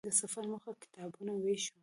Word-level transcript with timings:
د 0.07 0.09
سفر 0.21 0.43
موخه 0.51 0.71
کتابونو 0.83 1.33
وېش 1.43 1.63
و. 1.69 1.73